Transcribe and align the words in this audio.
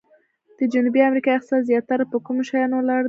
د 0.57 0.61
جنوبي 0.73 1.01
امریکا 1.09 1.29
اقتصاد 1.33 1.61
زیاتره 1.71 2.03
په 2.11 2.17
کومو 2.25 2.41
شیانو 2.49 2.77
ولاړ 2.79 2.99
دی؟ 2.99 2.99